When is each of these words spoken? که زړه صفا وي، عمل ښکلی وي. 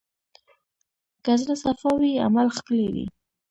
که 1.23 1.31
زړه 1.41 1.55
صفا 1.63 1.91
وي، 1.99 2.13
عمل 2.27 2.47
ښکلی 2.57 2.87
وي. 2.93 3.05